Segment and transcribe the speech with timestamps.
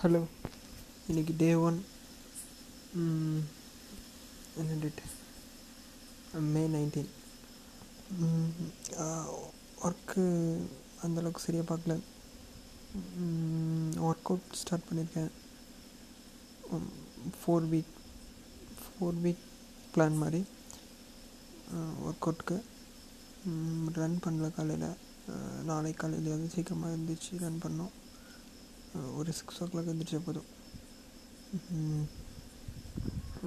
[0.00, 0.18] Hello
[1.10, 1.78] இன்னைக்கு day one
[4.60, 5.00] என்ன date
[6.52, 7.08] May nineteen
[9.86, 10.24] work
[11.04, 11.96] அந்தளவுக்கு சரியாக பார்க்கல.
[14.08, 15.30] ஒர்க் அவுட் ஸ்டார்ட் பண்ணியிருக்கேன்
[17.40, 17.92] four week
[18.82, 19.44] four week
[19.94, 20.42] plan மாதிரி.
[22.08, 22.58] ஒர்க் அவுட்டுக்கு
[24.02, 24.90] ரன் பண்ணல காலையில்.
[25.70, 27.94] நாளைக்கு காலையில் வந்து சீக்கிரமாக இருந்துச்சு ரன் பண்ணோம்
[29.18, 30.48] ஒரு சிக்ஸ் ஓ கிளாக் எழுந்திரிச்சா போதும்.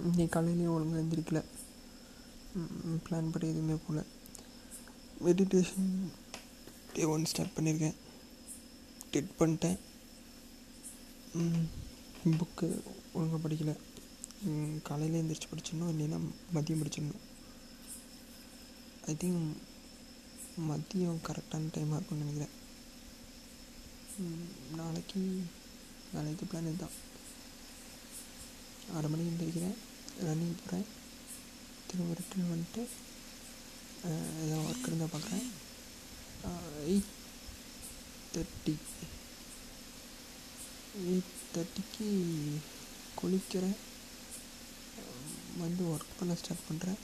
[0.09, 1.39] இன்னைக்கு காலையிலேயும் ஒழுங்காக எழுந்திரிக்கல
[3.05, 4.03] பிளான் படி எதுவுமே போகல
[5.25, 5.89] மெடிடேஷன்
[6.93, 7.97] டே ஒன் ஸ்டார்ட் பண்ணியிருக்கேன்
[9.11, 9.77] டெட் பண்ணிட்டேன்.
[12.39, 12.67] புக்கு
[13.13, 13.73] ஒழுங்காக படிக்கல.
[14.87, 15.91] காலையில் எழுந்திரிச்சு படிச்சிடணும்.
[15.93, 16.19] இல்லைன்னா
[16.55, 17.21] மதியம் படிச்சிடணும்.
[19.09, 19.43] ஐ திங்க்
[20.69, 22.55] மதியம் கரெக்டான டைமாக இருக்கும்னு நினைக்கிறேன்.
[24.79, 25.21] நாளைக்கு
[26.13, 26.95] நாளைக்கு பிளான் இதுதான்.
[28.95, 29.77] ஆறு மணிக்கு எழுந்திரிக்கிறேன்
[30.27, 30.87] ரன்னிங் போகிறேன்
[31.89, 32.83] திரும்ப ரிட்டர்ன் வந்துட்டு
[34.43, 35.47] ஏதாவது ஒர்க் இருந்தால் பார்க்குறேன்
[36.91, 37.11] எயிட்
[38.33, 38.75] தேர்ட்டி
[41.09, 42.07] எயிட் தேர்ட்டிக்கு
[43.21, 43.77] குளிக்கிறேன்.
[45.63, 47.01] வந்து ஒர்க் பண்ண ஸ்டார்ட் பண்ணுறேன்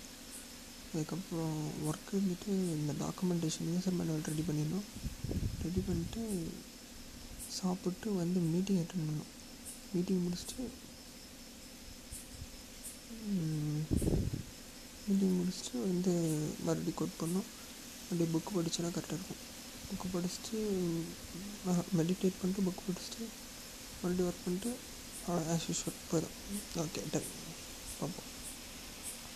[0.92, 4.88] அதுக்கப்புறம் ஒர்க் இருந்துட்டு இந்த டாக்குமெண்டேஷன் யூசர் மேனுவல் ரெடி பண்ணிடணும்.
[5.66, 6.22] ரெடி பண்ணிட்டு
[7.60, 9.32] சாப்பிட்டு வந்து மீட்டிங் அட்டன் பண்ணோம்.
[9.94, 10.64] மீட்டிங் முடிச்சுட்டு
[15.08, 16.14] மீட்டிங் முடிச்சுட்டு வந்து
[16.66, 17.48] மறுபடியும் கோட் பண்ணோம்.
[18.04, 19.42] அப்படியே புக்கு படித்தோன்னா கரெக்டாக இருக்கும்.
[19.90, 20.58] புக்கு படிச்சுட்டு
[21.98, 23.24] மெடிடேட் பண்ணிட்டு புக் படிச்சுட்டு
[24.02, 24.72] மறுபடியும் ஒர்க் பண்ணிட்டு
[25.54, 26.36] ஆஸ் யூஷுவல் போயிடும்.
[26.84, 27.30] ஓகே டன்
[28.00, 28.30] பார்ப்போம்.